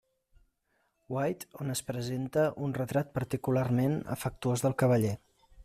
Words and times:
White, 1.15 1.45
on 1.65 1.73
es 1.73 1.83
presenta 1.89 2.47
un 2.69 2.75
retrat 2.79 3.13
particularment 3.19 3.97
afectuós 4.17 4.65
del 4.65 4.77
cavaller. 4.85 5.17